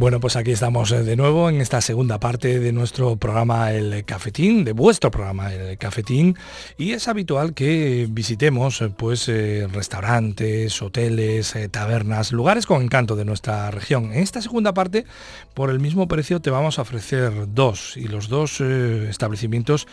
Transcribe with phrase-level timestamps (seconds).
[0.00, 4.02] Bueno, pues aquí estamos eh, de nuevo en esta segunda parte de nuestro programa El
[4.06, 6.38] Cafetín, de vuestro programa El Cafetín,
[6.78, 13.26] y es habitual que visitemos eh, pues eh, restaurantes, hoteles, tabernas, lugares con encanto de
[13.26, 14.06] nuestra región.
[14.14, 15.04] En esta segunda parte,
[15.52, 19.86] por el mismo precio te vamos a ofrecer dos y los dos establecimientos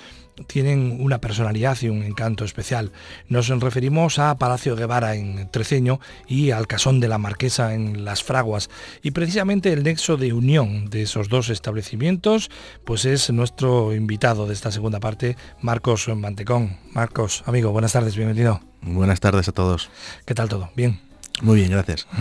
[0.48, 2.92] tienen una personalidad y un encanto especial.
[3.28, 8.23] Nos referimos a Palacio Guevara en Treceño y al Casón de la Marquesa en Las
[8.23, 8.70] Fraguas.
[9.02, 12.50] Y precisamente el nexo de unión de esos dos establecimientos,
[12.86, 16.78] pues es nuestro invitado de esta segunda parte, Marcos Mantecón.
[16.92, 18.62] Marcos, amigo, buenas tardes, bienvenido.
[18.81, 19.90] Buenas tardes a todos.
[20.26, 20.70] ¿Qué tal todo?
[20.76, 21.06] ¿Bien?
[21.41, 22.08] Muy bien, gracias.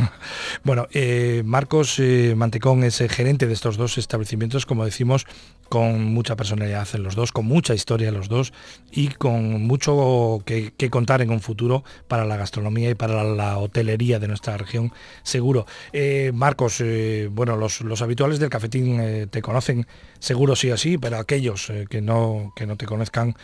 [0.63, 5.27] Bueno, eh, Marcos eh, Mantecón es el gerente de estos dos establecimientos, como decimos,
[5.69, 8.53] con mucha personalidad en los dos, con mucha historia en los dos
[8.91, 14.19] y con mucho que, contar en un futuro para la gastronomía y para la hotelería
[14.19, 15.67] de nuestra región, seguro.
[15.93, 16.83] Eh, Marcos,
[17.31, 19.87] bueno, los, los, habituales del cafetín te conocen
[20.19, 23.35] seguro sí o sí, pero aquellos que, no, que no te conozcan,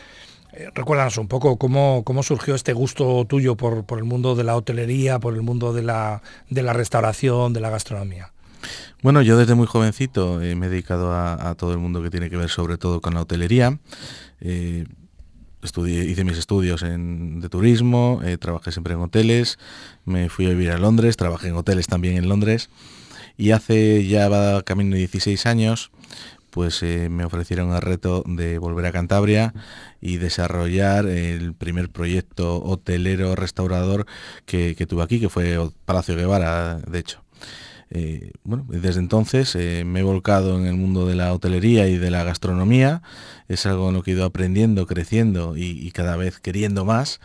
[0.53, 4.57] eh, recuérdanos un poco cómo, cómo surgió este gusto tuyo por, el mundo de la
[4.57, 8.33] hotelería, por el mundo de la, de la restauración, de la gastronomía.
[9.03, 12.31] Bueno, yo desde muy jovencito eh, me he dedicado a, todo el mundo que tiene
[12.31, 13.79] que ver sobre todo con la hotelería.
[14.41, 14.87] Eh,
[15.63, 19.61] hice mis estudios de turismo, trabajé siempre en hoteles,
[20.05, 22.69] me fui a vivir a Londres, trabajé en hoteles también en Londres
[23.37, 25.93] y hace ya va camino de 16 años
[26.53, 29.55] pues eh, me ofrecieron el reto de volver a Cantabria
[30.03, 34.05] y desarrollar el primer proyecto hotelero restaurador
[34.45, 37.25] que, tuve aquí, que fue Palacio Guevara, de hecho.
[37.89, 41.97] Eh, bueno, desde entonces eh, me he volcado en el mundo de la hotelería y
[41.97, 43.03] de la gastronomía.
[43.49, 47.19] Es algo en lo que he ido aprendiendo, creciendo y cada vez queriendo más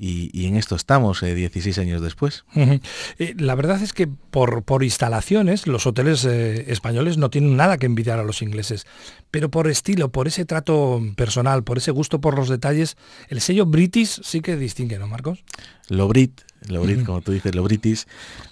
[0.00, 2.44] y, en esto estamos 16 eh, años después.
[2.54, 7.78] Eh, la verdad es que por, por instalaciones los hoteles eh, españoles no tienen nada
[7.78, 8.86] que envidiar a los ingleses,
[9.32, 12.96] pero por estilo, por ese trato personal, por ese gusto por los detalles,
[13.28, 15.42] el sello British sí que distingue, ¿no, Marcos?
[15.88, 18.06] Lo Brit, lo Brit, como tú dices, lo British.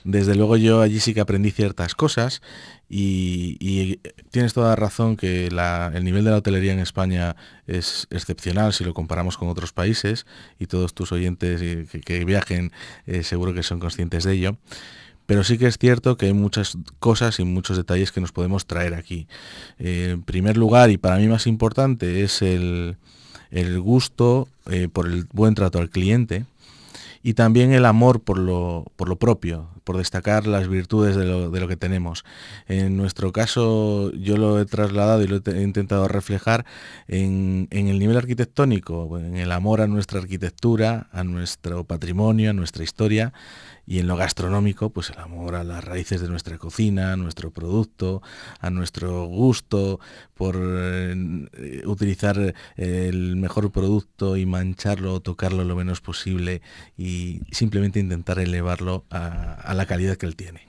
[0.05, 2.41] Desde luego yo allí sí que aprendí ciertas cosas
[2.89, 3.99] y,
[4.31, 7.35] tienes toda razón que el nivel de la hotelería en España
[7.67, 10.27] es excepcional si lo comparamos con otros países
[10.59, 11.61] y todos tus oyentes
[12.05, 12.73] que, viajen
[13.07, 14.57] eh, seguro que son conscientes de ello.
[15.27, 18.67] Pero sí que es cierto que hay muchas cosas y muchos detalles que nos podemos
[18.67, 19.27] traer aquí.
[19.81, 22.97] Eh, en primer lugar, y para mí más importante, es el,
[23.81, 26.45] gusto eh, por el buen trato al cliente
[27.27, 31.69] y también el amor por lo, por lo propio, por destacar las virtudes de lo,
[31.69, 32.25] que tenemos.
[32.67, 36.67] En nuestro caso yo lo he trasladado y lo he intentado reflejar
[37.07, 42.83] en, el nivel arquitectónico, en el amor a nuestra arquitectura, a nuestro patrimonio, a nuestra
[42.83, 43.33] historia
[43.87, 47.53] y en lo gastronómico, pues el amor a las raíces de nuestra cocina, a nuestro
[47.53, 48.21] producto,
[48.59, 50.01] a nuestro gusto
[50.35, 56.63] por eh, utilizar el mejor producto y mancharlo o tocarlo lo menos posible
[56.99, 60.67] y simplemente intentar elevarlo a, la calidad que él tiene.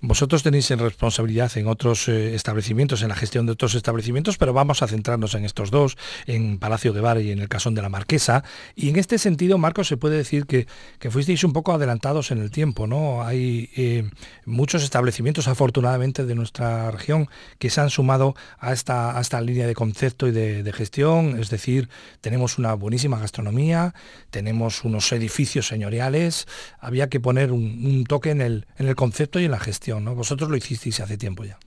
[0.00, 4.52] Vosotros tenéis en responsabilidad en otros eh, establecimientos, en la gestión de otros establecimientos, pero
[4.52, 7.88] vamos a centrarnos en estos dos, en Palacio Guevara y en el Casón de la
[7.88, 8.44] Marquesa.
[8.74, 10.66] Y en este sentido, Marcos, se puede decir que,
[10.98, 13.22] que fuisteis un poco adelantados en el tiempo, ¿no?
[13.22, 14.08] Hay eh,
[14.44, 17.28] muchos establecimientos, afortunadamente, de nuestra región
[17.58, 21.90] que se han sumado a esta, esta línea de concepto y de, gestión, es decir,
[22.20, 23.94] tenemos una buenísima gastronomía,
[24.30, 26.46] tenemos unos edificios señoriales,
[26.80, 30.14] había que poner un, toque en el, en el concepto y en la gestión, ¿no?
[30.14, 31.58] Vosotros lo hicisteis hace tiempo ya.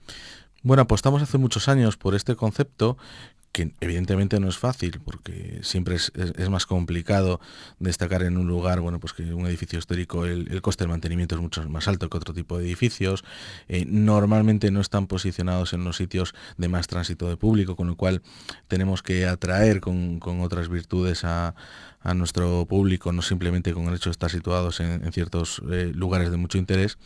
[0.62, 2.98] Bueno, apostamos hace muchos años por este concepto
[3.56, 6.12] que evidentemente no es fácil porque siempre es,
[6.50, 7.40] más complicado
[7.78, 11.40] destacar en un lugar, bueno, pues que un edificio histórico el, coste de mantenimiento es
[11.40, 13.24] mucho más alto que otro tipo de edificios,
[13.68, 17.96] eh, normalmente no están posicionados en los sitios de más tránsito de público, con lo
[17.96, 18.20] cual
[18.68, 21.54] tenemos que atraer con, otras virtudes a,
[22.14, 26.36] nuestro público, no simplemente con el hecho de estar situados en, ciertos eh, lugares de
[26.36, 26.98] mucho interés.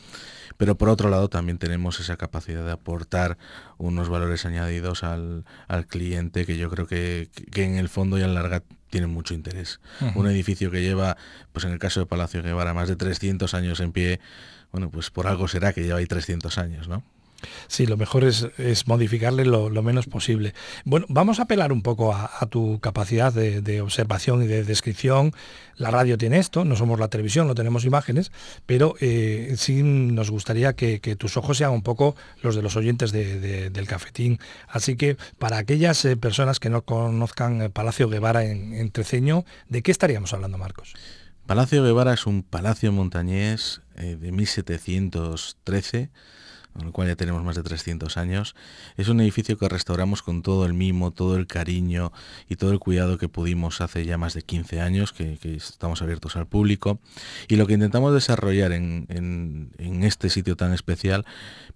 [0.61, 3.39] Pero por otro lado también tenemos esa capacidad de aportar
[3.79, 5.45] unos valores añadidos al,
[5.89, 9.81] cliente que yo creo que, en el fondo y a larga tienen mucho interés.
[10.15, 11.17] Un edificio que lleva,
[11.53, 14.21] pues en el caso de Palacio Guevara, más de 300 años en pie,
[14.73, 17.03] bueno, pues por algo será que lleva ahí 300 años, ¿no?
[17.69, 18.47] Sí, lo mejor es,
[18.87, 20.55] modificarle lo, menos posible.
[20.85, 25.33] Bueno, vamos a apelar un poco a, tu capacidad de, observación y de descripción.
[25.77, 28.33] La radio tiene esto, no somos la televisión, no tenemos imágenes,
[28.67, 33.13] pero eh, sí nos gustaría que, tus ojos sean un poco los de los oyentes
[33.13, 34.39] del cafetín.
[34.69, 39.45] Así que para aquellas eh, personas que no conozcan eh, Palacio Guevara en, en Treceño,
[39.69, 40.95] ¿de qué estaríamos hablando, Marcos?
[41.47, 46.11] Palacio Guevara es un palacio montañés de 1713
[46.73, 48.55] con el cual ya tenemos más de 300 años.
[48.97, 52.13] Es un edificio que restauramos con todo el mimo, todo el cariño
[52.49, 56.37] y todo el cuidado que pudimos hace ya más de 15 años, que, estamos abiertos
[56.37, 57.01] al público.
[57.49, 61.25] Y lo que intentamos desarrollar en, este sitio tan especial,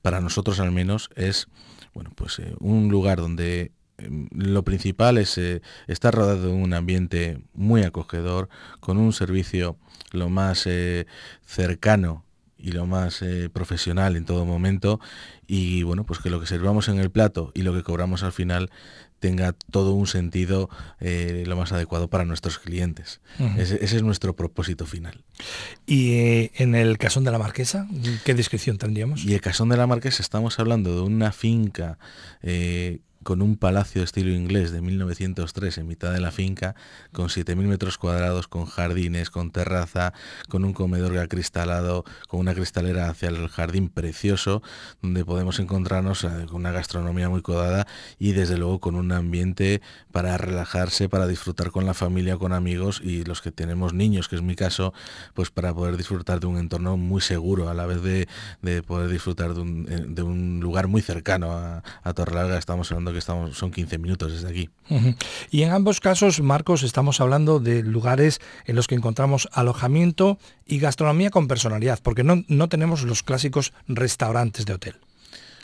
[0.02, 1.48] para nosotros al menos, es
[1.94, 6.74] bueno, pues, eh, un lugar donde em, lo principal es eh, estar rodeado de un
[6.74, 8.48] ambiente muy acogedor,
[8.80, 9.76] con un servicio
[10.10, 11.06] lo más eh,
[11.44, 12.23] cercano
[12.64, 14.98] y lo más eh, profesional en todo momento
[15.46, 18.32] y bueno pues que lo que servamos en el plato y lo que cobramos al
[18.32, 18.70] final
[19.20, 20.70] tenga todo un sentido
[21.00, 23.20] eh, lo más adecuado para nuestros clientes.
[23.56, 25.24] ese, es nuestro propósito final.
[25.86, 27.88] ¿Y en el Casón de la Marquesa,
[28.24, 29.24] qué descripción tendríamos?
[29.24, 31.98] Y el Casón de la Marquesa estamos hablando de una finca
[33.24, 36.76] con un palacio de estilo inglés de 1903 en mitad de la finca,
[37.12, 40.12] con 7.000 metros cuadrados, con jardines, con terraza,
[40.48, 44.62] con un comedor acristalado, con una cristalera hacia el jardín precioso,
[45.02, 47.86] donde podemos encontrarnos eh, con una gastronomía muy codada
[48.18, 49.80] y desde luego con un ambiente
[50.12, 54.36] para relajarse, para disfrutar con la familia, con amigos y los que tenemos niños, que
[54.36, 54.92] es mi caso,
[55.32, 58.28] pues para poder disfrutar de un entorno muy seguro, a la vez de,
[58.82, 62.58] poder disfrutar de un, lugar muy cercano a, a Torrelarga.
[62.58, 64.70] Estamos hablando que estamos, son 15 minutos desde aquí.
[65.50, 70.78] Y en ambos casos, Marcos, estamos hablando de lugares en los que encontramos alojamiento y
[70.78, 74.96] gastronomía con personalidad, porque no, no tenemos los clásicos restaurantes de hotel.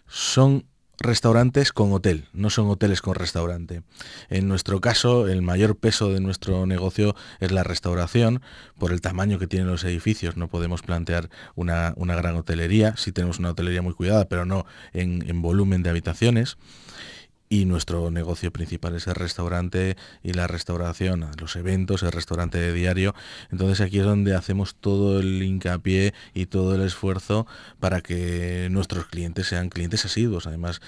[0.06, 0.64] Son
[1.00, 3.82] restaurantes con hotel, no son hoteles con restaurante.
[4.28, 8.42] En nuestro caso, el mayor peso de nuestro negocio es la restauración,
[8.78, 10.36] por el tamaño que tienen los edificios.
[10.36, 15.28] No podemos plantear una, gran hotelería, sí tenemos una hotelería muy cuidada, pero no en,
[15.28, 16.58] en volumen de habitaciones
[17.52, 22.72] y nuestro negocio principal es el restaurante y la restauración, los eventos, el restaurante de
[22.72, 23.12] diario.
[23.50, 27.48] Entonces aquí es donde hacemos todo el hincapié y todo el esfuerzo
[27.80, 30.46] para que nuestros clientes sean clientes asiduos.
[30.46, 30.80] Además,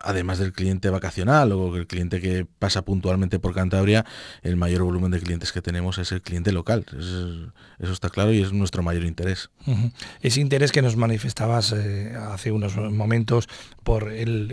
[0.00, 4.06] además del cliente vacacional o el cliente que pasa puntualmente por Cantabria,
[4.42, 6.86] el mayor volumen de clientes que tenemos es el cliente local.
[6.96, 9.50] Eso, está claro y es nuestro mayor interés.
[10.20, 13.48] Ese interés que nos manifestabas eh, hace unos momentos
[13.82, 14.52] por el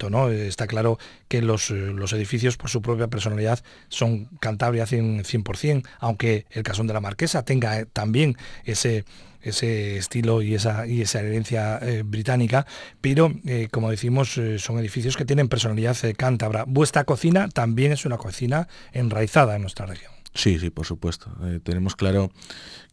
[0.00, 0.98] enraiciamiento Está claro
[1.28, 1.70] que eh, los,
[2.12, 7.80] edificios por su propia personalidad son Cantabria 100%, aunque el Casón de la Marquesa tenga
[7.80, 9.04] eh, también ese
[9.42, 12.66] ese estilo y esa, y esa herencia eh, británica,
[13.00, 13.32] pero
[13.70, 16.64] como decimos, son edificios que tienen personalidad cántabra.
[16.66, 20.12] Vuestra cocina también es una cocina enraizada en nuestra región.
[20.34, 21.34] Sí, sí, por supuesto.
[21.62, 22.30] tenemos claro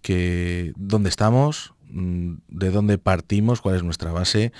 [0.01, 4.51] que dónde estamos, de dónde partimos, cuál es nuestra base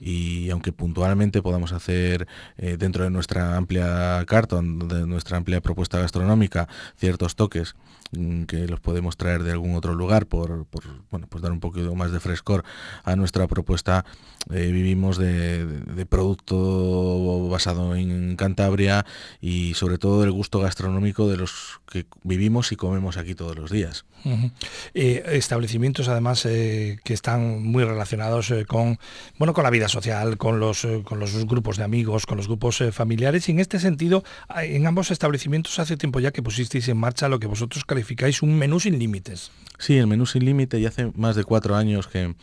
[0.00, 2.26] y aunque puntualmente podamos hacer
[2.58, 7.74] eh, dentro de nuestra amplia carta, de nuestra amplia propuesta gastronómica, ciertos toques
[8.12, 10.66] mm, que los podemos traer de algún otro lugar por,
[11.10, 12.64] bueno, pues dar un poquito más de frescor
[13.04, 14.04] a nuestra propuesta,
[14.52, 19.06] eh, vivimos de, producto basado en Cantabria
[19.40, 23.70] y sobre todo del gusto gastronómico de los que vivimos y comemos aquí todos los
[23.70, 24.04] días.
[24.94, 26.46] Eh, establecimientos además
[27.02, 28.98] que están muy relacionados con,
[29.38, 32.46] bueno, con la vida social, con los, eh, con los grupos de amigos, con los
[32.46, 33.48] grupos eh, familiares.
[33.48, 34.24] Y en este sentido,
[34.56, 38.56] en ambos establecimientos hace tiempo ya que pusisteis en marcha lo que vosotros calificáis un
[38.56, 39.50] menú sin límites.
[39.78, 42.34] Sí, el menú sin límite, y hace más de cuatro años que,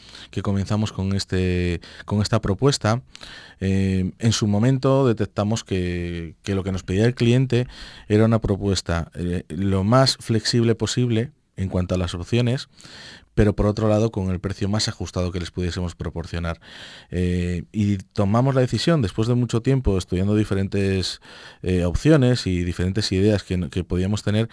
[0.41, 3.01] comenzamos con, este, con esta propuesta.
[3.59, 7.67] Eh, en su momento detectamos que, lo que nos pedía el cliente
[8.07, 9.11] era una propuesta
[9.47, 12.69] lo más flexible posible en cuanto a las opciones,
[13.33, 16.59] pero por otro lado con el precio más ajustado que les pudiésemos proporcionar.
[17.09, 21.21] Eh, y tomamos la decisión, después de mucho tiempo estudiando diferentes
[21.61, 24.49] eh, opciones y diferentes ideas que, que podíamos tener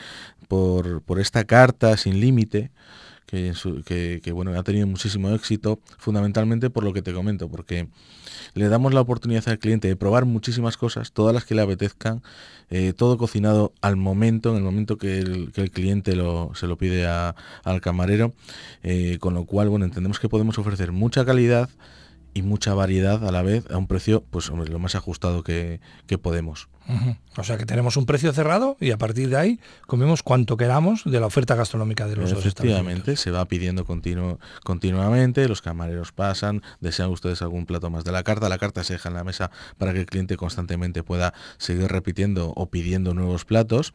[0.47, 2.71] por, por esta carta sin límite,
[3.29, 7.89] que, bueno, ha tenido muchísimo éxito, fundamentalmente por lo que te comento, porque
[8.55, 12.23] le damos la oportunidad al cliente de probar muchísimas cosas, todas las que le apetezcan,
[12.71, 16.13] eh, todo cocinado al momento, en el momento que el, cliente
[16.55, 18.33] se lo pide al camarero,
[18.83, 21.69] eh, con lo cual, bueno, entendemos que podemos ofrecer mucha calidad
[22.33, 26.17] y mucha variedad a la vez a un precio, pues lo más ajustado que, que
[26.17, 26.69] podemos.
[27.37, 31.03] O sea que tenemos un precio cerrado y a partir de ahí comemos cuanto queramos
[31.05, 36.63] de la oferta gastronómica de los Efectivamente, se va pidiendo continuo, continuamente, los camareros pasan,
[36.81, 39.51] desean ustedes algún plato más de la carta, la carta se deja en la mesa
[39.77, 43.93] para que el cliente constantemente pueda seguir repitiendo o pidiendo nuevos platos.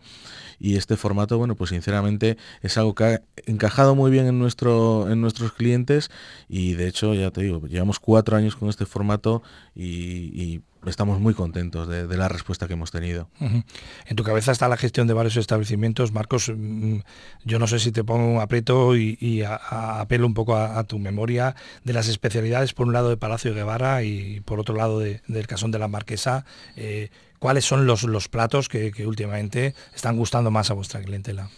[0.60, 5.10] Y este formato, bueno, pues sinceramente es algo que ha encajado muy bien en, nuestro,
[5.10, 6.12] en nuestros clientes
[6.48, 9.42] y de hecho, ya te digo, llevamos cuatro años con este formato
[9.76, 13.30] y estamos muy contentos de, la respuesta que hemos tenido.
[13.40, 16.12] En tu cabeza está la gestión de varios establecimientos.
[16.12, 17.00] Marcos, mm,
[17.44, 21.56] yo no sé si te pongo un aprieto y, apelo un poco a, tu memoria
[21.84, 25.72] de las especialidades, por un lado de Palacio Guevara y por otro lado del Casón
[25.72, 26.46] de la Marquesa.
[26.76, 27.10] Eh,
[27.40, 31.50] ¿Cuáles son los, platos que últimamente están gustando más a vuestra clientela?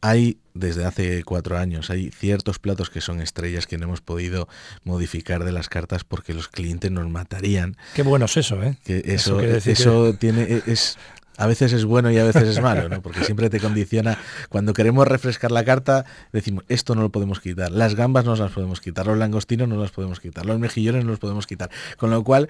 [0.00, 4.48] Hay desde hace cuatro años, hay ciertos platos que son estrellas que no hemos podido
[4.84, 7.76] modificar de las cartas porque los clientes nos matarían.
[7.94, 8.78] Qué bueno es eso, ¿eh?
[8.84, 10.96] Que eso, eso, tiene, e, es,
[11.36, 13.02] a veces es bueno y a veces es malo, ¿no?
[13.02, 14.18] Porque siempre te condiciona.
[14.48, 17.70] Cuando queremos refrescar la carta, decimos, esto no lo podemos quitar.
[17.70, 21.10] Las gambas no las podemos quitar, los langostinos no las podemos quitar, los mejillones no
[21.10, 21.70] los podemos quitar.
[21.98, 22.48] Con lo cual,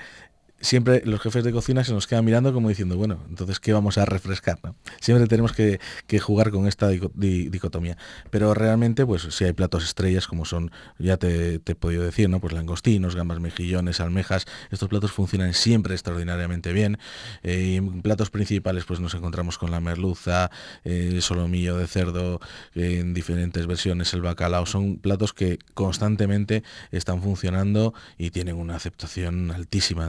[0.60, 3.98] siempre los jefes de cocina se nos quedan mirando como diciendo, bueno, entonces, ¿qué vamos
[3.98, 4.58] a refrescar?
[5.00, 5.78] Siempre tenemos que,
[6.18, 7.96] jugar con esta dicotomía.
[8.30, 12.40] Pero realmente, pues si hay platos estrellas, como son, ya te, he podido decir, ¿no?
[12.40, 16.98] Pues langostinos, gambas, mejillones, almejas, estos platos funcionan siempre extraordinariamente bien.
[17.42, 20.50] Eh, en platos principales, pues nos encontramos con la merluza,
[20.84, 22.40] eh, solomillo de cerdo,
[22.74, 29.50] en diferentes versiones, el bacalao, son platos que constantemente están funcionando y tienen una aceptación
[29.50, 30.08] altísima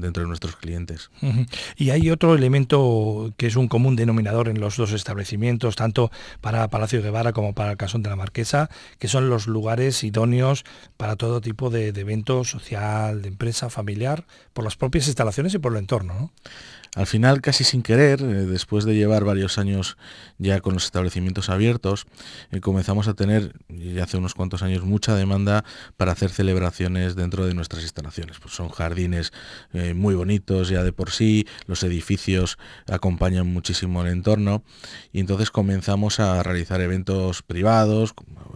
[0.00, 1.10] dentro de nuestros clientes.
[1.76, 6.68] Y hay otro elemento que es un común denominador en los dos establecimientos, tanto para
[6.68, 10.64] Palacio Guevara como para el Casón de la Marquesa, que son los lugares idóneos
[10.96, 15.72] para todo tipo de, evento social, de empresa, familiar, por las propias instalaciones y por
[15.72, 16.14] el entorno.
[16.14, 16.30] ¿no?
[16.96, 19.98] Al final, casi sin querer, eh, después de llevar varios años
[20.38, 22.06] ya con los establecimientos abiertos,
[22.50, 25.62] eh, comenzamos a tener, ya hace unos cuantos años, mucha demanda
[25.98, 28.38] para hacer celebraciones dentro de nuestras instalaciones.
[28.40, 29.34] Pues son jardines
[29.74, 32.56] eh, muy bonitos ya de por sí, los edificios
[32.90, 34.64] acompañan muchísimo el entorno
[35.12, 38.14] y entonces comenzamos a realizar eventos privados,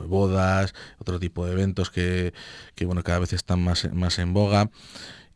[0.08, 2.32] bodas, otro tipo de eventos que,
[2.74, 4.70] que bueno, cada vez están más, más en boga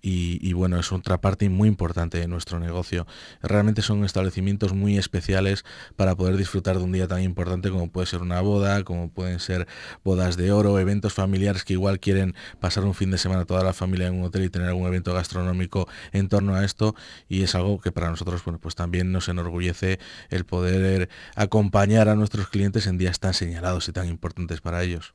[0.07, 3.07] y, bueno, es otra parte muy importante de nuestro negocio.
[3.43, 5.65] Realmente son establecimientos muy especiales
[5.97, 9.41] para poder disfrutar de un día tan importante como puede ser una boda, como pueden
[9.41, 9.67] ser
[10.05, 13.73] bodas de oro, eventos familiares que igual quieren pasar un fin de semana toda la
[13.73, 16.95] familia en un hotel y tener algún evento gastronómico en torno a esto
[17.27, 22.15] y es algo que para nosotros bueno, pues también nos enorgullece el poder acompañar a
[22.15, 25.15] nuestros clientes en días tan señalados y tan importantes para ellos.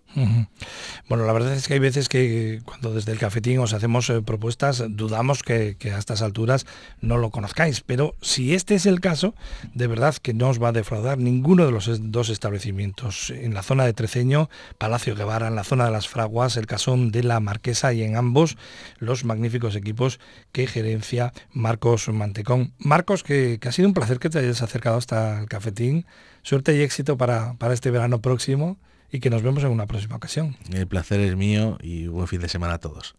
[1.07, 4.23] Bueno, la verdad es que hay veces que cuando desde el cafetín os hacemos eh,
[4.23, 6.65] propuestas dudamos que, a estas alturas
[7.01, 9.35] no lo conozcáis, pero si este es el caso,
[9.73, 13.29] de verdad que no os va a defraudar ninguno de los dos establecimientos.
[13.29, 17.11] En la zona de Treceño, Palacio Guevara, en la zona de las Fraguas, el Casón
[17.11, 18.57] de la Marquesa y en ambos
[18.97, 20.19] los magníficos equipos
[20.51, 22.73] que gerencia Marcos Mantecón.
[22.77, 26.05] Marcos, que, ha sido un placer que te hayas acercado hasta el cafetín.
[26.41, 28.77] Suerte y éxito para, para este verano próximo
[29.11, 30.55] y que nos vemos en una próxima ocasión.
[30.71, 33.15] El placer es mío y buen fin de semana a todos.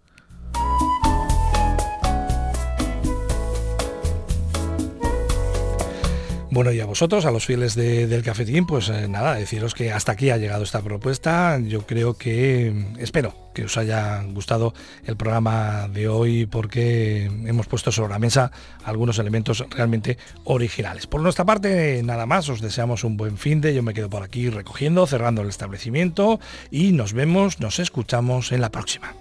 [6.52, 10.12] Bueno, y a vosotros, a los fieles del cafetín, pues eh, nada, deciros que hasta
[10.12, 11.60] aquí ha llegado esta propuesta.
[11.60, 17.68] Yo creo que, mm, espero que os haya gustado el programa de hoy porque hemos
[17.68, 18.50] puesto sobre la mesa
[18.84, 21.06] algunos elementos realmente originales.
[21.06, 24.24] Por nuestra parte, nada más, os deseamos un buen fin de, yo me quedo por
[24.24, 26.40] aquí recogiendo, cerrando el establecimiento
[26.72, 29.14] y nos vemos, nos escuchamos en la próxima.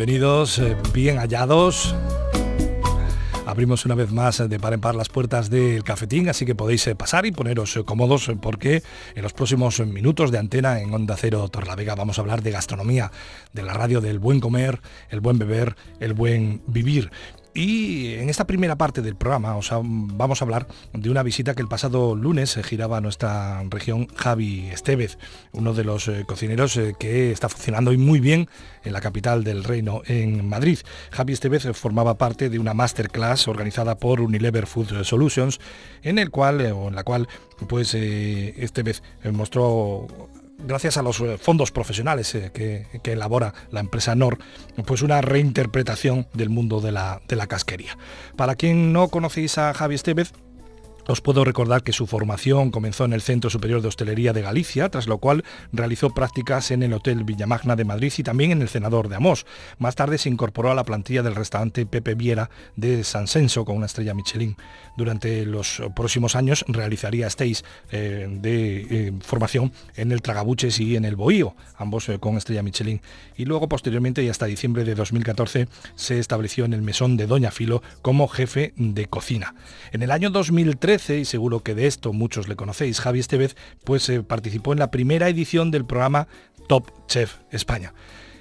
[0.00, 1.94] Bienvenidos, eh, bien hallados.
[3.44, 6.86] Abrimos una vez más de par en par las puertas del cafetín, así que podéis
[6.86, 8.82] eh, pasar y poneros eh, cómodos porque
[9.14, 13.12] en los próximos minutos de antena en Onda Cero Torlavega vamos a hablar de gastronomía,
[13.52, 14.80] de la radio del buen comer,
[15.10, 17.10] el buen beber, el buen vivir.
[17.52, 21.62] Y en esta primera parte del programa os vamos a hablar de una visita que
[21.62, 25.18] el pasado lunes giraba a nuestra región Javi Estevez,
[25.52, 28.48] uno de los eh, cocineros eh, que está funcionando muy bien
[28.84, 30.78] en la capital del reino, en Madrid.
[31.10, 35.58] Javi Estevez formaba parte de una masterclass organizada por Unilever Food Solutions,
[36.02, 37.28] en el cual eh, o en la cual
[37.68, 39.02] pues Estevez
[39.32, 40.06] mostró
[40.66, 44.38] gracias a los eh, fondos profesionales eh, que, elabora la empresa NOR,
[44.86, 47.96] pues una reinterpretación del mundo de la, de la casquería.
[48.36, 50.32] Para quien no conocéis a Javi Estevez,
[51.10, 54.90] Os puedo recordar que su formación comenzó en el Centro Superior de Hostelería de Galicia,
[54.90, 58.68] tras lo cual realizó prácticas en el Hotel Villamagna de Madrid y también en el
[58.68, 59.44] Senador de Amos.
[59.80, 63.74] Más tarde se incorporó a la plantilla del restaurante Pepe Viera de San Censo con
[63.74, 64.56] una estrella Michelin.
[64.96, 71.04] Durante los próximos años realizaría stays eh, de eh, formación en el Tragabuches y en
[71.04, 73.00] el Bohío, ambos eh, con estrella Michelin.
[73.36, 77.50] Y luego posteriormente y hasta diciembre de 2014 se estableció en el mesón de Doña
[77.50, 79.56] Filo como jefe de cocina.
[79.90, 84.08] En el año 2013 y seguro que de esto muchos le conocéis, Javi Estevez, pues
[84.08, 86.28] eh, participó en la primera edición del programa
[86.68, 87.94] Top Chef España.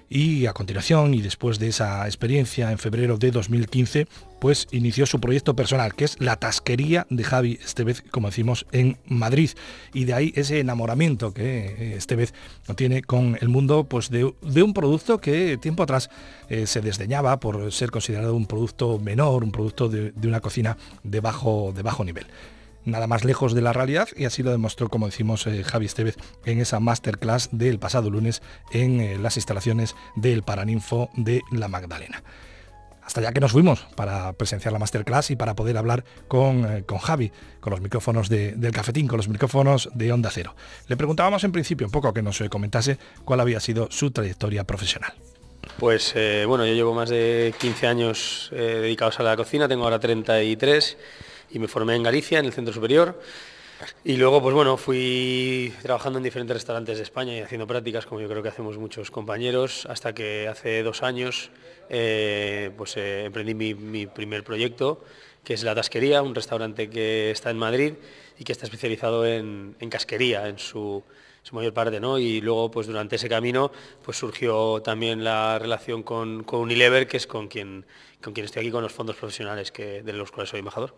[0.10, 4.08] Y a continuación, y después de esa experiencia en febrero de 2015,
[4.40, 8.98] pues inició su proyecto personal, que es la tasquería de Javi Estevez, como decimos, en
[9.06, 9.52] Madrid.
[9.94, 12.34] Y de ahí ese enamoramiento que eh, Estevez
[12.76, 16.10] tiene con el mundo pues de, un producto que tiempo atrás
[16.50, 21.20] eh, se desdeñaba por ser considerado un producto menor, un producto de, una cocina de
[21.20, 22.28] bajo, de bajo nivel
[22.86, 26.16] nada más lejos de la realidad y así lo demostró, como decimos, eh, Javi Estevez
[26.46, 28.42] en esa masterclass del pasado lunes
[28.72, 32.24] en las instalaciones del Paraninfo de La Magdalena
[33.10, 36.84] hasta ya que nos fuimos para presenciar la masterclass y para poder hablar con, eh,
[36.86, 40.56] con Javi, con los micrófonos del cafetín, con los micrófonos de Onda Cero.
[40.88, 44.64] Le preguntábamos en principio un poco que nos eh, comentase cuál había sido su trayectoria
[44.64, 45.12] profesional.
[45.80, 50.00] Pues eh, bueno, yo llevo más de 15 años dedicados a la cocina, tengo ahora
[50.00, 50.98] 33
[51.50, 53.20] y me formé en Galicia, en el Centro Superior.
[54.04, 58.22] Y luego, pues bueno, fui trabajando en diferentes restaurantes de España y haciendo prácticas, como
[58.22, 61.52] yo creo que hacemos muchos compañeros, hasta que hace dos años
[61.90, 65.04] eh, pues eh, emprendí mi, primer proyecto,
[65.44, 67.94] que es La Tasquería, un restaurante que está en Madrid
[68.38, 71.04] y que está especializado en, casquería, en su,
[71.52, 72.20] mayor parte, ¿no?
[72.20, 73.72] Y luego, pues durante ese camino,
[74.04, 77.86] pues surgió también la relación con, con Unilever, que es con quien,
[78.22, 80.94] con quien estoy aquí, con los fondos profesionales que, de los cuales soy embajador.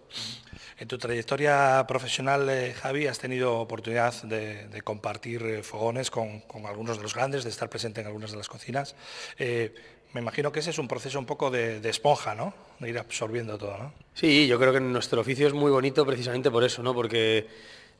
[0.81, 6.97] En tu trayectoria profesional, eh, Javi, has tenido oportunidad de, compartir eh, fogones con, algunos
[6.97, 8.95] de los grandes, de estar presente en algunas de las cocinas.
[9.37, 9.75] Eh,
[10.13, 12.55] me imagino que ese es un proceso un poco de, esponja, ¿no?
[12.79, 13.93] De ir absorbiendo todo, ¿no?
[14.15, 16.95] Sí, yo creo que nuestro oficio es muy bonito precisamente por eso, ¿no?
[16.95, 17.45] Porque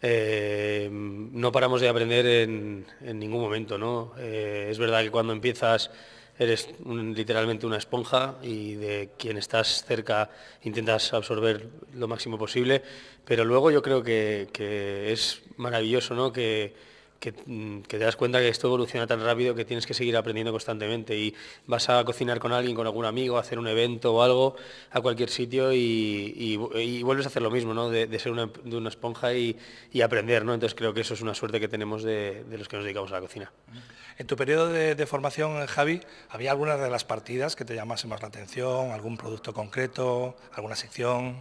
[0.01, 4.13] no paramos de aprender en, ningún momento, ¿no?
[4.17, 5.91] es verdad que cuando empiezas
[6.43, 10.29] eres literalmente una esponja y de quien estás cerca
[10.63, 12.81] intentas absorber lo máximo posible,
[13.25, 14.49] pero luego yo creo que,
[15.11, 16.31] es maravilloso ¿no?
[16.31, 16.73] que,
[17.45, 20.51] Mm, que, te das cuenta que esto evoluciona tan rápido que tienes que seguir aprendiendo
[20.51, 21.35] constantemente y
[21.67, 24.55] vas a cocinar con alguien, con algún amigo, a hacer un evento o algo
[24.89, 26.57] a cualquier sitio y,
[27.03, 27.89] vuelves a hacer lo mismo, ¿no?
[27.89, 29.55] de, ser una, de una esponja y,
[30.03, 30.43] aprender.
[30.43, 30.53] ¿no?
[30.53, 33.15] Entonces creo que eso es una suerte que tenemos de, los que nos dedicamos a
[33.15, 33.51] la cocina.
[34.21, 38.21] En tu periodo de, formación, Javi, ¿había alguna de las partidas que te llamase más
[38.21, 38.91] la atención?
[38.91, 40.35] ¿Algún producto concreto?
[40.53, 41.37] ¿Alguna sección?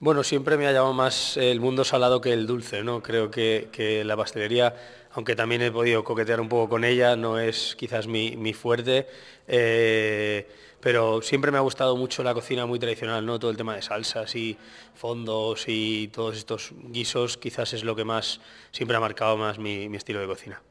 [0.00, 3.02] Bueno, siempre me ha llamado más el mundo salado que el dulce, ¿no?
[3.02, 4.74] Creo que, la pastelería,
[5.12, 9.06] aunque también he podido coquetear un poco con ella, no es quizás mi, fuerte,
[9.46, 10.48] eh,
[10.80, 13.38] pero siempre me ha gustado mucho la cocina muy tradicional, ¿no?
[13.38, 14.56] Todo el tema de salsas y
[14.94, 18.40] fondos y todos estos guisos quizás es lo que más
[18.72, 20.62] siempre ha marcado más mi, estilo de cocina.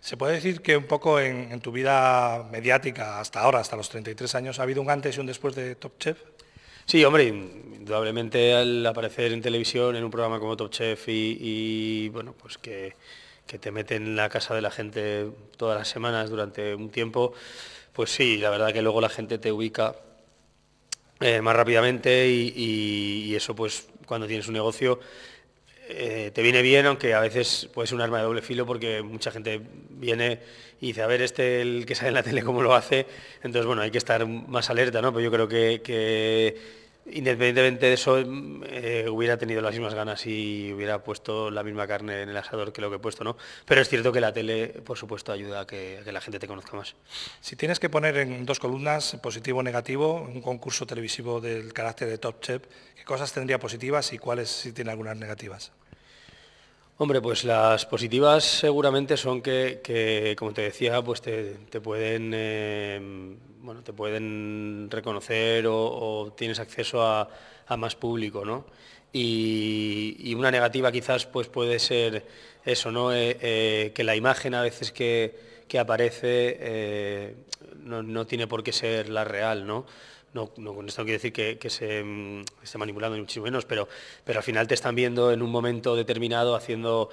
[0.00, 4.34] ¿Se puede decir que un poco en, tu vida mediática hasta ahora, hasta los 33
[4.34, 6.18] años, ha habido un antes y un después de Top Chef?
[6.86, 12.34] Sí, hombre, indudablemente al aparecer en televisión en un programa como Top Chef y, bueno,
[12.40, 12.94] pues que,
[13.46, 17.32] te meten en la casa de la gente todas las semanas durante un tiempo,
[17.92, 19.96] pues sí, la verdad que luego la gente te ubica
[21.18, 25.00] eh, más rápidamente y, eso pues cuando tienes un negocio
[25.90, 29.30] eh, te viene bien, aunque a veces puede un arma de doble filo porque mucha
[29.30, 30.40] gente viene
[30.80, 33.06] y dice, a ver, este el que sale en la tele cómo lo hace,
[33.42, 35.12] entonces bueno, hay que estar más alerta, ¿no?
[35.12, 36.80] Pero yo creo que
[37.12, 42.22] Independientemente de eso, eh, hubiera tenido las mismas ganas y hubiera puesto la misma carne
[42.22, 43.36] en el asador que lo que he puesto, ¿no?
[43.64, 46.76] Pero es cierto que la tele, por supuesto, ayuda a que, la gente te conozca
[46.76, 46.94] más.
[47.40, 52.08] Si tienes que poner en dos columnas, positivo o negativo, un concurso televisivo del carácter
[52.08, 52.62] de Top Chef,
[52.96, 55.72] ¿qué cosas tendría positivas y cuáles si tiene algunas negativas?
[57.02, 63.00] Hombre, pues las positivas seguramente son que, como te decía, pues te, pueden eh,
[63.62, 67.26] bueno, te pueden reconocer o, tienes acceso a,
[67.78, 68.66] más público, ¿no?
[69.14, 72.26] Y, una negativa quizás pues puede ser
[72.66, 73.14] eso, ¿no?
[73.14, 75.34] Eh, eh, que la imagen a veces que,
[75.78, 77.34] aparece eh,
[77.82, 79.86] no, tiene por qué ser la real, ¿no?
[80.32, 83.88] No, con esto no quiere decir que, se mm, esté manipulando ni muchísimo menos, pero,
[84.24, 87.10] pero al final te están viendo en un momento determinado haciendo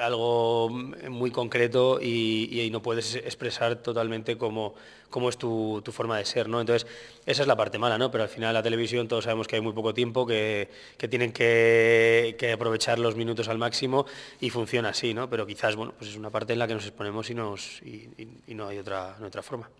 [0.00, 4.74] algo muy concreto y, no puedes expresar totalmente como,
[5.10, 6.60] cómo es tu, forma de ser, ¿no?
[6.60, 6.88] Entonces,
[7.26, 8.10] esa es la parte mala, ¿no?
[8.10, 10.68] Pero al final la televisión todos sabemos que hay muy poco tiempo, que,
[11.10, 14.06] tienen que, aprovechar los minutos al máximo
[14.40, 15.28] y funciona así, ¿no?
[15.28, 18.54] Pero quizás, bueno, pues es una parte en la que nos exponemos y, nos, y,
[18.54, 19.70] no hay otra, otra forma.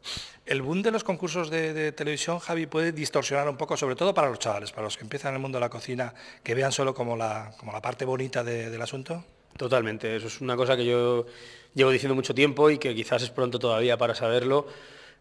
[0.44, 4.28] El boom de los concursos de, televisión, Javi, puede distorsionar un poco, sobre todo para
[4.28, 6.94] los chavales, para los que empiezan en el mundo de la cocina, que vean solo
[6.94, 9.24] como la, como la parte bonita del asunto.
[9.56, 11.26] Totalmente, eso es una cosa que yo
[11.74, 14.66] llevo diciendo mucho tiempo y que quizás es pronto todavía para saberlo.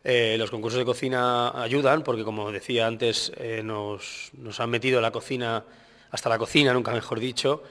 [0.03, 5.11] Eh, los concursos de cocina ayudan porque, como decía antes, eh, nos, han metido la
[5.11, 5.63] cocina,
[6.11, 7.63] hasta la cocina, nunca mejor dicho,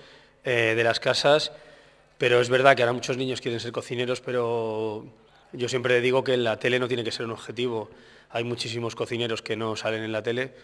[0.44, 1.52] eh, de las casas.
[2.16, 5.04] Pero es verdad que ahora muchos niños quieren ser cocineros, pero
[5.52, 7.90] yo siempre digo que la tele no tiene que ser un objetivo.
[8.30, 10.54] Hay muchísimos cocineros que no salen en la tele,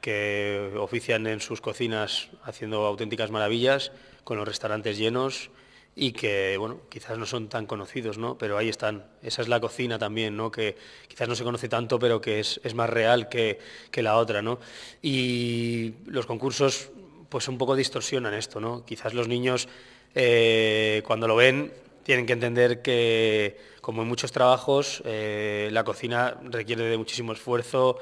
[0.00, 3.92] que ofician en sus cocinas haciendo auténticas maravillas,
[4.24, 5.50] con los restaurantes llenos
[5.94, 8.38] y que, bueno, quizás no son tan conocidos, ¿no?
[8.38, 9.04] Pero ahí están.
[9.22, 10.50] Esa es la cocina también, ¿no?
[10.50, 13.58] Que quizás no se conoce tanto, pero que es, más real que,
[13.96, 14.58] la otra, ¿no?
[15.02, 16.90] Y los concursos,
[17.28, 18.84] pues un poco distorsionan esto, ¿no?
[18.86, 19.68] Quizás los niños,
[20.14, 21.72] eh, cuando lo ven,
[22.04, 27.98] tienen que entender que, como en muchos trabajos, eh, la cocina requiere de muchísimo esfuerzo,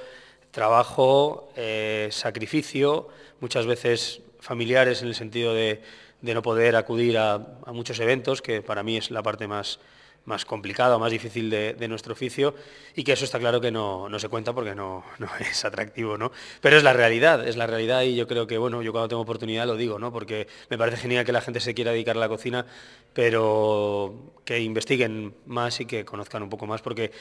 [0.52, 3.08] trabajo, eh, sacrificio,
[3.40, 5.82] muchas veces familiares en el sentido de
[6.22, 9.80] de no poder acudir a, muchos eventos, que para mí es la parte más,
[10.24, 12.54] más complicada o más difícil de, nuestro oficio
[12.94, 15.04] y que eso está claro que no, se cuenta porque no,
[15.40, 16.30] es atractivo, ¿no?
[16.60, 19.22] Pero es la realidad, es la realidad y yo creo que, bueno, yo cuando tengo
[19.22, 20.12] oportunidad lo digo, ¿no?
[20.12, 22.66] Porque me parece genial que la gente se quiera dedicar a la cocina,
[23.14, 27.12] pero que investiguen más y que conozcan un poco más porque,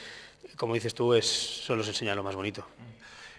[0.57, 2.65] como dices tú, es, solo se enseña lo más bonito.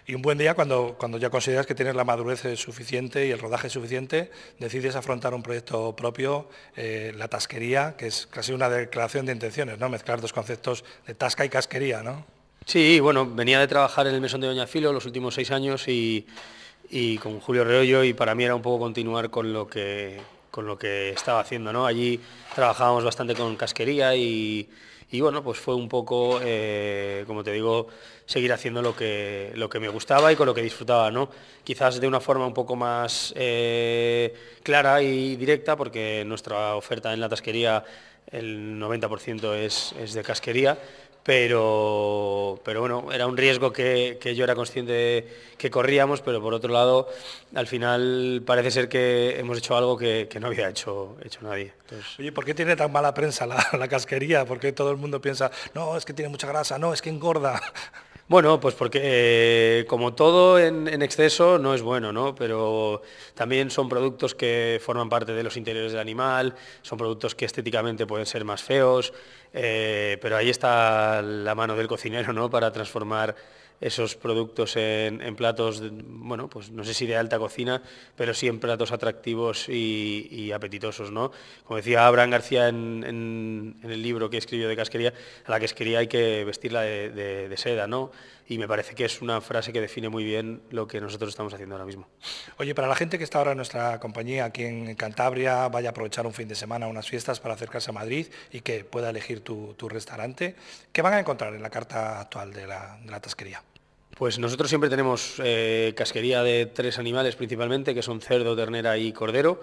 [0.07, 3.39] Y un buen día, cuando, cuando ya consideras que tienes la madurez suficiente y el
[3.39, 9.25] rodaje suficiente, decides afrontar un proyecto propio, eh, la tasquería, que es casi una declaración
[9.25, 9.89] de intenciones, ¿no?
[9.89, 12.25] Mezclar dos conceptos de tasca y casquería, ¿no?
[12.65, 15.87] Sí, bueno, venía de trabajar en el mesón de Doña Filo los últimos seis años
[15.87, 16.25] y,
[17.21, 20.19] con Julio Reollo y para mí era un poco continuar con lo que,
[20.51, 21.85] con lo que estaba haciendo, ¿no?
[21.85, 22.19] Allí
[22.53, 24.69] trabajábamos bastante con casquería y
[25.11, 27.87] y bueno, pues fue un poco, eh, como te digo,
[28.25, 31.29] seguir haciendo lo que, lo que me gustaba y con lo que disfrutaba, ¿no?
[31.65, 37.19] Quizás de una forma un poco más eh, clara y directa, porque nuestra oferta en
[37.19, 37.83] la tasquería,
[38.31, 40.77] el 90% es, es de casquería,
[41.23, 46.53] pero, pero bueno, era un riesgo que, yo era consciente de que corríamos, pero por
[46.53, 47.07] otro lado,
[47.53, 51.73] al final parece ser que hemos hecho algo que, no había hecho, hecho nadie.
[52.17, 54.45] Oye, ¿por qué tiene tan mala prensa la, casquería?
[54.45, 57.09] ¿Por qué todo el mundo piensa, no, es que tiene mucha grasa, no, es que
[57.09, 57.61] engorda?
[58.27, 62.33] Bueno, pues porque eh, como todo en, en, exceso no es bueno, ¿no?
[62.33, 63.01] Pero
[63.33, 68.07] también son productos que forman parte de los interiores del animal, son productos que estéticamente
[68.07, 69.11] pueden ser más feos,
[69.53, 72.49] eh, pero ahí está la mano del cocinero ¿no?
[72.49, 73.35] para transformar
[73.81, 77.81] esos productos en, platos, bueno, pues no sé si de alta cocina,
[78.15, 81.31] pero sí en platos atractivos y, apetitosos, ¿no?
[81.65, 85.13] Como decía Abraham García en, el libro que escribió de casquería,
[85.45, 88.11] a la casquería hay que vestirla de, seda, ¿no?
[88.51, 91.53] Y me parece que es una frase que define muy bien lo que nosotros estamos
[91.53, 92.09] haciendo ahora mismo.
[92.57, 95.91] Oye, para la gente que está ahora en nuestra compañía aquí en Cantabria, vaya a
[95.91, 99.39] aprovechar un fin de semana, unas fiestas para acercarse a Madrid y que pueda elegir
[99.39, 100.57] tu, restaurante,
[100.91, 103.63] ¿qué van a encontrar en la carta actual de la, de la tasquería?
[104.17, 109.13] Pues nosotros siempre tenemos eh, casquería de tres animales principalmente, que son cerdo, ternera y
[109.13, 109.61] cordero,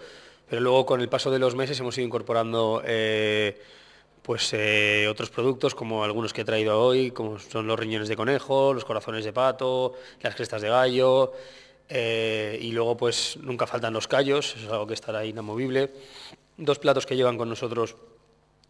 [0.48, 3.60] pero luego con el paso de los meses hemos ido incorporando eh,
[4.28, 8.14] pues, eh, otros productos, como algunos que he traído hoy, como son los riñones de
[8.14, 11.32] conejo, los corazones de pato, las crestas de gallo,
[11.88, 15.94] y luego pues nunca faltan los callos, eso es algo que estará inamovible.
[16.58, 17.96] Dos platos que llevan con nosotros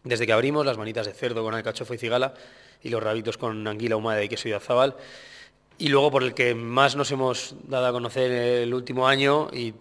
[0.05, 2.33] desde que abrimos, las manitas de cerdo con alcachofo y cigala,
[2.81, 4.95] y los rabitos con anguila humada y queso y azabal.
[5.77, 9.73] Y luego por el que más nos hemos dado a conocer el último año y,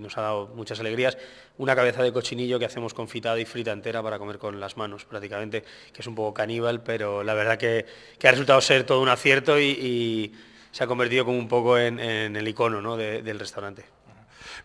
[0.00, 1.16] nos ha dado muchas alegrías,
[1.58, 5.04] una cabeza de cochinillo que hacemos confitada y frita entera para comer con las manos
[5.04, 7.86] prácticamente, que es un poco caníbal, pero la verdad que,
[8.22, 10.32] ha resultado ser todo un acierto y,
[10.72, 13.84] se ha convertido como un poco en, el icono del restaurante.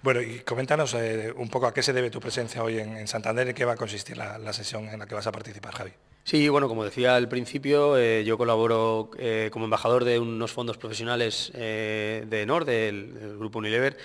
[0.01, 3.47] Bueno, y coméntanos eh, un poco a qué se debe tu presencia hoy en, Santander
[3.47, 5.91] y qué va a consistir la sesión en la que vas a participar, Javi.
[6.23, 10.77] Sí, bueno, como decía al principio, eh, yo colaboro eh, como embajador de unos fondos
[10.77, 13.97] profesionales de NOR, del, Grupo Unilever.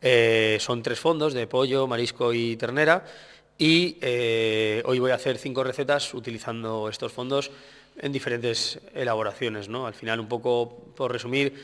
[0.00, 3.04] Son tres fondos de pollo, marisco y ternera.
[3.58, 3.98] Y
[4.84, 7.50] hoy voy a hacer cinco recetas utilizando estos fondos
[7.98, 9.68] en diferentes elaboraciones.
[9.68, 9.86] ¿no?
[9.86, 11.54] Al final, un poco por resumir,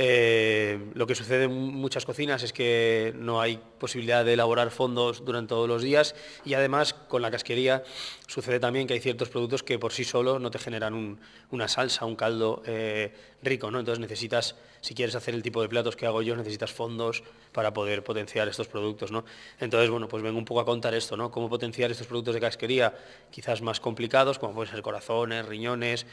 [0.00, 5.24] Eh, lo que sucede en muchas cocinas es que no hay posibilidad de elaborar fondos
[5.24, 7.82] durante todos los días y además con la casquería
[8.28, 11.18] sucede también que hay ciertos productos que por sí solos no te generan
[11.50, 13.80] una salsa, un caldo eh, rico, ¿no?
[13.80, 17.72] Entonces necesitas, si quieres hacer el tipo de platos que hago yo, necesitas fondos para
[17.72, 19.24] poder potenciar estos productos, ¿no?
[19.58, 21.32] Entonces, bueno, pues vengo un poco a contar esto, ¿no?
[21.32, 22.94] Cómo potenciar estos productos de casquería
[23.32, 26.06] quizás más complicados, como pueden ser corazones, riñones,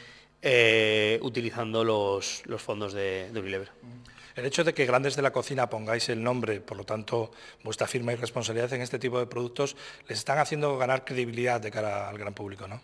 [0.48, 3.72] eh, utilizando los, fondos de, de Unilever.
[4.36, 7.32] El hecho de que Grandes de la Cocina pongáis el nombre, por lo tanto,
[7.64, 9.76] vuestra firma y responsabilidad en este tipo de productos,
[10.08, 12.80] les están haciendo ganar credibilidad de cara al gran público, ¿no?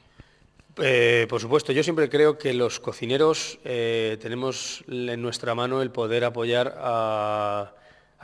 [0.78, 5.92] Eh, por supuesto, yo siempre creo que los cocineros eh, tenemos en nuestra mano el
[5.92, 7.76] poder apoyar a,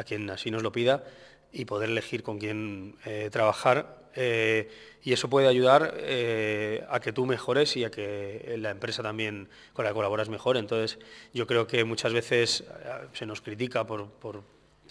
[0.04, 1.04] quien así nos lo pida
[1.52, 2.95] y poder elegir con quién
[3.32, 4.67] trabajar eh,
[5.03, 9.47] y eso puede ayudar eh, a que tú mejores y a que la empresa también
[9.73, 10.60] con la que colaboras mejore.
[10.60, 10.97] Entonces,
[11.34, 14.10] yo creo que muchas veces eh, se nos critica por,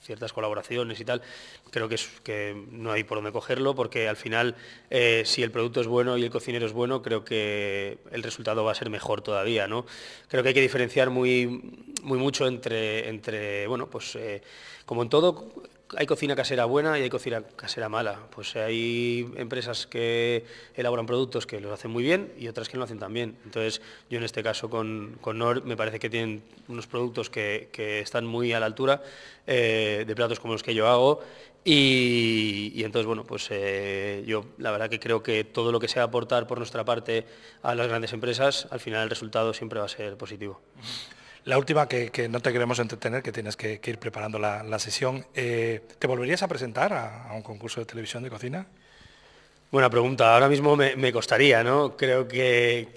[0.01, 1.21] ciertas colaboraciones y tal,
[1.73, 4.55] creo que, que no hay por dónde cogerlo, porque al final,
[5.25, 8.71] si el producto es bueno y el cocinero es bueno, creo que el resultado va
[8.71, 9.85] a ser mejor todavía, ¿no?
[10.29, 14.17] Creo que hay que diferenciar muy, muy mucho entre, entre bueno, pues
[14.85, 15.51] como en todo,
[15.97, 18.21] hay cocina casera buena y hay cocina casera mala.
[18.35, 22.81] Pues hay empresas que elaboran productos que los hacen muy bien y otras que no
[22.81, 23.37] lo hacen tan bien.
[23.45, 23.81] Entonces,
[24.11, 28.27] yo en este caso con, con NOR me parece que tienen unos productos que, están
[28.27, 29.03] muy a la altura
[29.47, 31.21] eh, de platos como los que yo hago
[31.69, 36.05] y, entonces, bueno, pues eh, yo la verdad que creo que todo lo que sea
[36.05, 37.27] aportar por nuestra parte
[37.65, 40.61] a las grandes empresas, al final el resultado siempre va a ser positivo.
[41.47, 45.25] La última que, no te queremos entretener, que tienes que, ir preparando la, sesión.
[45.33, 48.67] Eh, ¿Te volverías a presentar a, un concurso de televisión de cocina?
[49.71, 50.35] Buena pregunta.
[50.35, 51.97] Ahora mismo me, costaría, ¿no?
[51.97, 52.89] Creo que,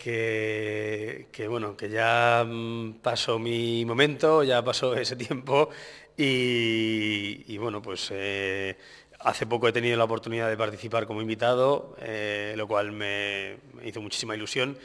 [1.31, 5.69] que, bueno, que ya mm, pasó mi momento, ya pasó ese tiempo
[6.17, 8.75] y, bueno, pues eh,
[9.19, 14.01] hace poco he tenido la oportunidad de participar como invitado, eh, lo cual me hizo
[14.01, 14.75] muchísima ilusión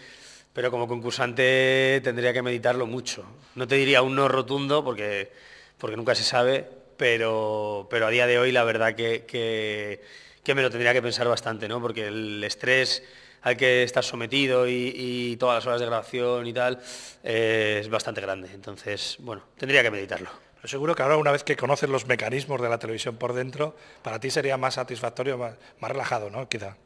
[0.54, 3.26] pero como concursante tendría que meditarlo mucho.
[3.56, 5.30] No te diría un no rotundo porque,
[5.76, 10.62] porque nunca se sabe, pero, pero a día de hoy la verdad que, que, me
[10.62, 11.82] lo tendría que pensar bastante, ¿no?
[11.82, 13.02] porque el estrés
[13.42, 16.80] al que estás sometido y, todas las horas de grabación y tal
[17.24, 18.48] eh, es bastante grande.
[18.54, 20.30] Entonces, bueno, tendría que meditarlo.
[20.54, 23.76] Pero seguro que ahora una vez que conoces los mecanismos de la televisión por dentro,
[24.02, 26.48] para ti sería más satisfactorio, más, más relajado, ¿no?
[26.48, 26.76] Quizá.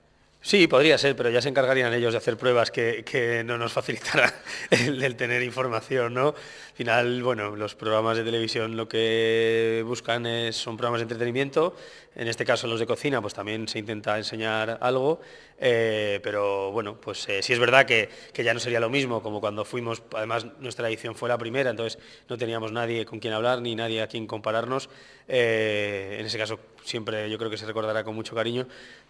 [0.41, 4.33] Sí, podría ser, pero ya se encargarían ellos de hacer pruebas que, no nos facilitará
[4.71, 6.29] el, tener información, ¿no?
[6.29, 11.75] Al final, bueno, los programas de televisión lo que buscan es, son programas de entretenimiento,
[12.15, 15.21] en este caso los de cocina, pues también se intenta enseñar algo,
[15.59, 19.41] eh, pero bueno, pues eh, sí es verdad que, ya no sería lo mismo como
[19.41, 23.61] cuando fuimos, además nuestra edición fue la primera, entonces no teníamos nadie con quien hablar
[23.61, 24.89] ni nadie a quien compararnos,
[25.27, 28.69] eh, en ese caso siempre yo creo que se recordará con mucho cariño,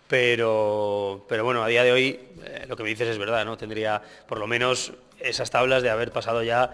[0.08, 3.56] pero, pero bueno, a día de hoy eh, lo que me dices es verdad, ¿no?
[3.56, 6.72] Tendría por lo menos esas tablas de haber pasado ya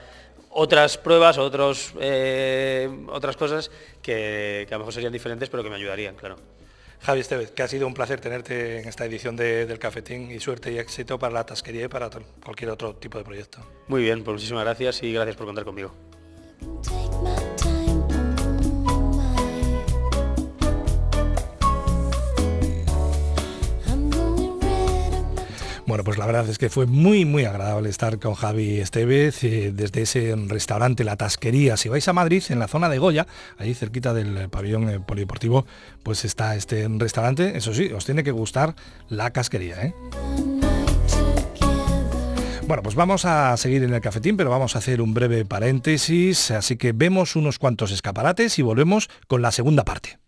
[0.51, 3.71] otras pruebas, otros, eh, otras cosas
[4.01, 6.37] que, a lo mejor serían diferentes, pero que me ayudarían, claro.
[7.03, 10.73] Javi Estevez, que ha sido un placer tenerte en esta edición del Cafetín y suerte
[10.73, 12.09] y éxito para la tasquería y para
[12.43, 13.59] cualquier otro tipo de proyecto.
[13.89, 15.93] Muy bien, pues muchísimas gracias y gracias por contar conmigo.
[25.95, 29.71] Bueno, pues la verdad es que fue muy, muy agradable estar con Javi Estevez eh,
[29.73, 31.77] desde ese restaurante La Tasquería.
[31.77, 33.29] Si vais a Madrid, en la zona de Goya,
[33.59, 35.67] ahí cerquita del pabellón eh, polideportivo,
[36.03, 37.57] pues está este restaurante.
[37.57, 38.75] Eso sí, os tiene que gustar
[39.09, 39.85] la casquería.
[39.85, 39.95] ¿eh?
[42.67, 46.51] Bueno, pues vamos a seguir en el cafetín, pero vamos a hacer un breve paréntesis,
[46.51, 50.19] así que vemos unos cuantos escaparates y volvemos con la segunda parte.